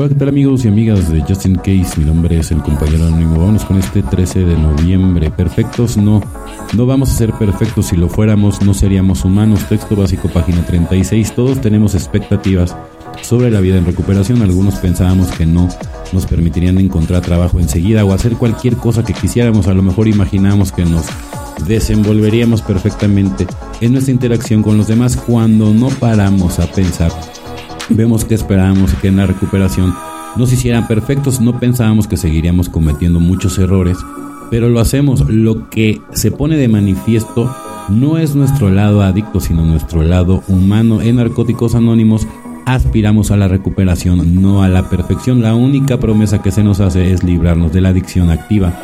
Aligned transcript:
Hola, 0.00 0.10
¿qué 0.10 0.14
tal 0.14 0.28
amigos 0.28 0.64
y 0.64 0.68
amigas 0.68 1.10
de 1.10 1.22
Justin 1.22 1.56
Case? 1.56 1.98
Mi 1.98 2.04
nombre 2.04 2.38
es 2.38 2.52
el 2.52 2.62
compañero 2.62 3.08
anónimo. 3.08 3.40
Vamos 3.40 3.64
con 3.64 3.78
este 3.78 4.00
13 4.00 4.44
de 4.44 4.56
noviembre. 4.56 5.28
Perfectos 5.32 5.96
no, 5.96 6.22
no 6.74 6.86
vamos 6.86 7.10
a 7.10 7.14
ser 7.14 7.32
perfectos. 7.32 7.86
Si 7.86 7.96
lo 7.96 8.08
fuéramos, 8.08 8.62
no 8.62 8.74
seríamos 8.74 9.24
humanos. 9.24 9.68
Texto 9.68 9.96
básico, 9.96 10.28
página 10.28 10.64
36. 10.64 11.34
Todos 11.34 11.60
tenemos 11.60 11.96
expectativas 11.96 12.76
sobre 13.22 13.50
la 13.50 13.58
vida 13.58 13.76
en 13.76 13.86
recuperación. 13.86 14.40
Algunos 14.40 14.76
pensábamos 14.76 15.32
que 15.32 15.46
no 15.46 15.68
nos 16.12 16.26
permitirían 16.26 16.78
encontrar 16.78 17.22
trabajo 17.22 17.58
enseguida 17.58 18.04
o 18.04 18.12
hacer 18.12 18.34
cualquier 18.34 18.76
cosa 18.76 19.04
que 19.04 19.14
quisiéramos. 19.14 19.66
A 19.66 19.74
lo 19.74 19.82
mejor 19.82 20.06
imaginamos 20.06 20.70
que 20.70 20.84
nos 20.84 21.06
desenvolveríamos 21.66 22.62
perfectamente 22.62 23.48
en 23.80 23.94
nuestra 23.94 24.12
interacción 24.12 24.62
con 24.62 24.76
los 24.76 24.86
demás 24.86 25.16
cuando 25.16 25.74
no 25.74 25.88
paramos 25.88 26.60
a 26.60 26.70
pensar 26.70 27.10
Vemos 27.90 28.24
que 28.24 28.34
esperábamos 28.34 28.92
que 28.94 29.08
en 29.08 29.16
la 29.16 29.26
recuperación 29.26 29.94
nos 30.36 30.52
hicieran 30.52 30.86
perfectos, 30.86 31.40
no 31.40 31.58
pensábamos 31.58 32.06
que 32.06 32.18
seguiríamos 32.18 32.68
cometiendo 32.68 33.18
muchos 33.18 33.58
errores, 33.58 33.96
pero 34.50 34.68
lo 34.68 34.80
hacemos. 34.80 35.28
Lo 35.28 35.70
que 35.70 36.00
se 36.12 36.30
pone 36.30 36.56
de 36.56 36.68
manifiesto 36.68 37.54
no 37.88 38.18
es 38.18 38.34
nuestro 38.34 38.70
lado 38.70 39.02
adicto, 39.02 39.40
sino 39.40 39.64
nuestro 39.64 40.02
lado 40.02 40.42
humano. 40.48 41.00
En 41.00 41.16
Narcóticos 41.16 41.74
Anónimos 41.74 42.26
aspiramos 42.66 43.30
a 43.30 43.38
la 43.38 43.48
recuperación, 43.48 44.42
no 44.42 44.62
a 44.62 44.68
la 44.68 44.90
perfección. 44.90 45.40
La 45.40 45.54
única 45.54 45.98
promesa 45.98 46.42
que 46.42 46.52
se 46.52 46.62
nos 46.62 46.80
hace 46.80 47.12
es 47.12 47.24
librarnos 47.24 47.72
de 47.72 47.80
la 47.80 47.88
adicción 47.88 48.30
activa. 48.30 48.74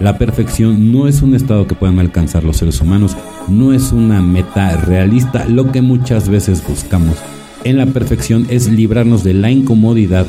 La 0.00 0.16
perfección 0.16 0.90
no 0.90 1.06
es 1.06 1.20
un 1.20 1.34
estado 1.34 1.66
que 1.66 1.74
puedan 1.74 1.98
alcanzar 1.98 2.42
los 2.42 2.56
seres 2.56 2.80
humanos, 2.80 3.16
no 3.46 3.72
es 3.72 3.92
una 3.92 4.22
meta 4.22 4.76
realista, 4.78 5.44
lo 5.44 5.70
que 5.70 5.82
muchas 5.82 6.28
veces 6.28 6.66
buscamos 6.66 7.16
en 7.64 7.78
la 7.78 7.86
perfección 7.86 8.46
es 8.50 8.68
librarnos 8.68 9.24
de 9.24 9.34
la 9.34 9.50
incomodidad 9.50 10.26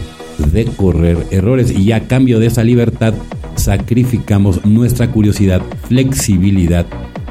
de 0.51 0.65
correr 0.65 1.17
errores 1.31 1.71
y 1.71 1.91
a 1.91 2.07
cambio 2.07 2.39
de 2.39 2.47
esa 2.47 2.63
libertad 2.63 3.13
sacrificamos 3.55 4.65
nuestra 4.65 5.11
curiosidad, 5.11 5.61
flexibilidad 5.87 6.85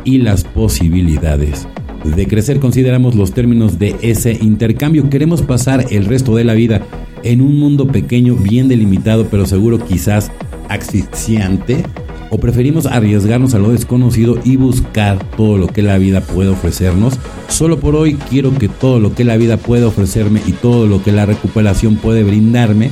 y 0.04 0.18
las 0.18 0.44
posibilidades 0.44 1.66
de 2.04 2.26
crecer. 2.26 2.60
Consideramos 2.60 3.14
los 3.14 3.32
términos 3.32 3.78
de 3.78 3.96
ese 4.02 4.38
intercambio. 4.40 5.08
Queremos 5.08 5.42
pasar 5.42 5.86
el 5.90 6.04
resto 6.06 6.34
de 6.36 6.44
la 6.44 6.54
vida 6.54 6.82
en 7.22 7.40
un 7.40 7.58
mundo 7.58 7.86
pequeño, 7.86 8.36
bien 8.36 8.68
delimitado, 8.68 9.26
pero 9.30 9.46
seguro 9.46 9.78
quizás 9.78 10.30
asfixiante 10.68 11.82
o 12.34 12.38
preferimos 12.38 12.86
arriesgarnos 12.86 13.54
a 13.54 13.60
lo 13.60 13.70
desconocido 13.70 14.40
y 14.42 14.56
buscar 14.56 15.24
todo 15.36 15.56
lo 15.56 15.68
que 15.68 15.82
la 15.82 15.98
vida 15.98 16.20
puede 16.20 16.48
ofrecernos. 16.48 17.14
Solo 17.46 17.78
por 17.78 17.94
hoy 17.94 18.14
quiero 18.14 18.52
que 18.52 18.68
todo 18.68 18.98
lo 18.98 19.14
que 19.14 19.22
la 19.22 19.36
vida 19.36 19.56
puede 19.56 19.84
ofrecerme 19.84 20.42
y 20.44 20.50
todo 20.50 20.88
lo 20.88 21.00
que 21.00 21.12
la 21.12 21.26
recuperación 21.26 21.94
puede 21.94 22.24
brindarme, 22.24 22.90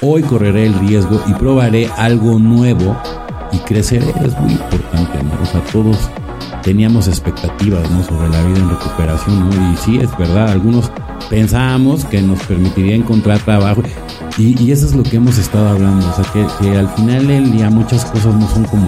hoy 0.00 0.22
correré 0.22 0.66
el 0.66 0.74
riesgo 0.74 1.22
y 1.28 1.34
probaré 1.34 1.88
algo 1.98 2.40
nuevo 2.40 3.00
y 3.52 3.58
creceré. 3.58 4.10
Es 4.24 4.36
muy 4.40 4.54
importante. 4.54 5.18
O 5.40 5.46
sea, 5.46 5.60
todos 5.72 6.10
teníamos 6.62 7.08
expectativas 7.08 7.90
¿no? 7.90 8.02
sobre 8.04 8.28
la 8.28 8.42
vida 8.44 8.58
en 8.58 8.70
recuperación, 8.70 9.50
¿no? 9.50 9.72
Y 9.72 9.76
sí, 9.76 9.98
es 9.98 10.16
verdad, 10.18 10.48
algunos 10.50 10.90
pensábamos 11.28 12.04
que 12.04 12.20
nos 12.22 12.40
permitiría 12.44 12.94
encontrar 12.94 13.38
trabajo 13.40 13.82
y, 14.38 14.70
eso 14.70 14.86
es 14.86 14.94
lo 14.94 15.02
que 15.02 15.16
hemos 15.16 15.36
estado 15.38 15.68
hablando, 15.68 16.08
o 16.08 16.14
sea, 16.14 16.24
que, 16.32 16.76
al 16.76 16.88
final 16.90 17.26
del 17.26 17.52
día 17.52 17.68
muchas 17.68 18.04
cosas 18.06 18.34
no 18.34 18.48
son 18.48 18.64
como, 18.64 18.86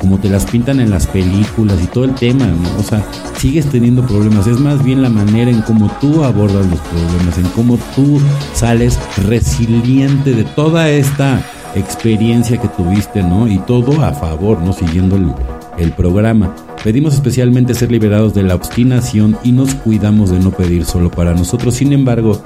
como 0.00 0.18
te 0.18 0.30
las 0.30 0.46
pintan 0.46 0.80
en 0.80 0.90
las 0.90 1.06
películas 1.06 1.76
y 1.82 1.86
todo 1.86 2.04
el 2.04 2.14
tema, 2.14 2.46
¿no? 2.46 2.78
O 2.78 2.82
sea, 2.82 3.04
sigues 3.36 3.66
teniendo 3.66 4.02
problemas, 4.06 4.46
es 4.46 4.58
más 4.58 4.82
bien 4.82 5.02
la 5.02 5.10
manera 5.10 5.50
en 5.50 5.60
cómo 5.62 5.90
tú 6.00 6.24
abordas 6.24 6.66
los 6.66 6.80
problemas, 6.80 7.36
en 7.36 7.48
cómo 7.48 7.78
tú 7.94 8.20
sales 8.54 8.98
resiliente 9.26 10.32
de 10.32 10.44
toda 10.44 10.88
esta 10.88 11.42
experiencia 11.74 12.56
que 12.58 12.68
tuviste, 12.68 13.22
¿no? 13.22 13.46
Y 13.46 13.58
todo 13.58 14.02
a 14.02 14.12
favor, 14.12 14.60
¿no? 14.62 14.72
Siguiendo 14.72 15.16
el, 15.16 15.32
el 15.78 15.92
programa. 15.92 16.54
Pedimos 16.82 17.12
especialmente 17.12 17.74
ser 17.74 17.92
liberados 17.92 18.32
de 18.32 18.42
la 18.42 18.54
obstinación 18.54 19.36
y 19.44 19.52
nos 19.52 19.74
cuidamos 19.74 20.30
de 20.30 20.38
no 20.38 20.50
pedir 20.50 20.86
solo 20.86 21.10
para 21.10 21.34
nosotros. 21.34 21.74
Sin 21.74 21.92
embargo, 21.92 22.42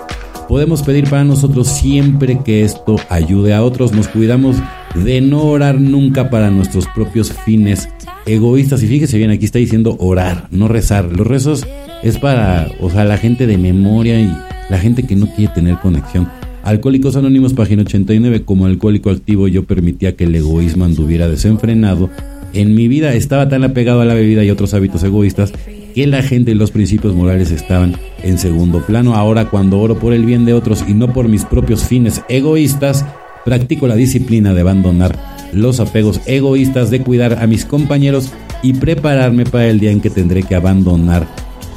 podemos 0.48 0.82
pedir 0.82 1.08
para 1.08 1.22
nosotros 1.22 1.68
siempre 1.68 2.40
que 2.44 2.64
esto 2.64 2.96
ayude 3.10 3.54
a 3.54 3.62
otros. 3.62 3.92
Nos 3.92 4.08
cuidamos 4.08 4.56
de 4.96 5.20
no 5.20 5.44
orar 5.44 5.80
nunca 5.80 6.30
para 6.30 6.50
nuestros 6.50 6.88
propios 6.88 7.32
fines 7.44 7.88
egoístas. 8.26 8.82
Y 8.82 8.88
fíjese 8.88 9.18
bien, 9.18 9.30
aquí 9.30 9.44
está 9.44 9.60
diciendo 9.60 9.96
orar, 10.00 10.48
no 10.50 10.66
rezar. 10.66 11.04
Los 11.04 11.28
rezos 11.28 11.64
es 12.02 12.18
para, 12.18 12.68
o 12.80 12.90
sea, 12.90 13.04
la 13.04 13.18
gente 13.18 13.46
de 13.46 13.56
memoria 13.56 14.20
y 14.20 14.28
la 14.68 14.78
gente 14.80 15.04
que 15.04 15.14
no 15.14 15.28
quiere 15.28 15.54
tener 15.54 15.78
conexión. 15.78 16.28
Alcohólicos 16.64 17.14
Anónimos, 17.14 17.52
página 17.52 17.82
89, 17.82 18.42
como 18.44 18.66
alcohólico 18.66 19.10
activo 19.10 19.48
yo 19.48 19.64
permitía 19.64 20.16
que 20.16 20.24
el 20.24 20.34
egoísmo 20.34 20.86
anduviera 20.86 21.28
desenfrenado 21.28 22.08
en 22.54 22.74
mi 22.74 22.88
vida 22.88 23.12
estaba 23.14 23.48
tan 23.48 23.64
apegado 23.64 24.00
a 24.00 24.04
la 24.04 24.14
bebida 24.14 24.44
y 24.44 24.50
otros 24.50 24.74
hábitos 24.74 25.02
egoístas 25.02 25.52
que 25.94 26.06
la 26.06 26.22
gente 26.22 26.50
y 26.50 26.54
los 26.54 26.70
principios 26.70 27.14
morales 27.14 27.50
estaban 27.50 27.96
en 28.22 28.38
segundo 28.38 28.80
plano. 28.84 29.14
Ahora 29.14 29.48
cuando 29.50 29.78
oro 29.78 29.98
por 29.98 30.12
el 30.12 30.24
bien 30.24 30.44
de 30.44 30.54
otros 30.54 30.84
y 30.88 30.94
no 30.94 31.12
por 31.12 31.28
mis 31.28 31.44
propios 31.44 31.84
fines 31.84 32.22
egoístas, 32.28 33.04
practico 33.44 33.86
la 33.86 33.96
disciplina 33.96 34.54
de 34.54 34.62
abandonar 34.62 35.16
los 35.52 35.78
apegos 35.78 36.20
egoístas, 36.26 36.90
de 36.90 37.00
cuidar 37.00 37.38
a 37.40 37.46
mis 37.46 37.64
compañeros 37.64 38.32
y 38.62 38.72
prepararme 38.72 39.44
para 39.44 39.68
el 39.68 39.78
día 39.78 39.90
en 39.90 40.00
que 40.00 40.10
tendré 40.10 40.42
que 40.42 40.54
abandonar 40.54 41.26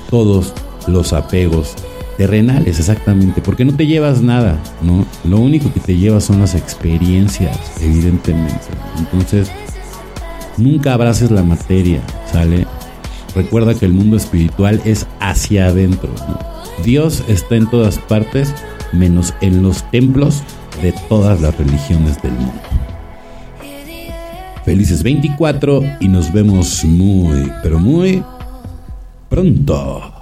todos 0.09 0.53
los 0.88 1.13
apegos 1.13 1.75
terrenales, 2.17 2.79
exactamente, 2.79 3.41
porque 3.41 3.65
no 3.65 3.75
te 3.75 3.85
llevas 3.85 4.21
nada, 4.21 4.57
¿no? 4.81 5.05
Lo 5.29 5.39
único 5.39 5.71
que 5.71 5.79
te 5.79 5.95
llevas 5.95 6.23
son 6.23 6.39
las 6.39 6.55
experiencias, 6.55 7.55
evidentemente. 7.79 8.65
Entonces, 8.97 9.51
Nunca 10.57 10.94
abraces 10.94 11.31
la 11.31 11.44
materia, 11.44 12.01
¿sale? 12.31 12.66
Recuerda 13.35 13.75
que 13.75 13.85
el 13.85 13.94
mundo 13.94 14.18
espiritual 14.18 14.81
es 14.85 15.06
hacia 15.19 15.68
adentro. 15.68 16.09
Dios 16.84 17.23
está 17.28 17.56
en 17.56 17.69
todas 17.69 18.00
partes, 18.00 18.53
menos 18.91 19.34
en 19.41 19.62
los 19.62 19.84
templos 19.91 20.41
de 20.81 20.94
todas 21.09 21.40
las 21.41 21.56
religiones 21.57 22.22
del 22.22 22.34
mundo. 22.34 22.62
Felices 24.66 25.03
24 25.03 25.81
y 26.01 26.07
nos 26.07 26.34
vemos 26.34 26.84
muy, 26.84 27.51
pero 27.63 27.79
muy 27.79 28.24
pronto. 29.29 30.16